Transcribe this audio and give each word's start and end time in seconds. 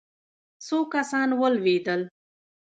څو 0.65 0.79
کسان 0.93 1.29
ولوېدل. 1.39 2.01